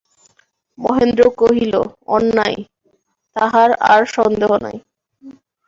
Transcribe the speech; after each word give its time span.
মহেন্দ্র 0.77 1.23
কহিল, 1.39 1.73
অন্যায়, 2.15 2.57
তাহার 3.35 3.69
আর 3.91 4.01
সন্দেহ 4.15 4.51
নাই। 4.65 4.77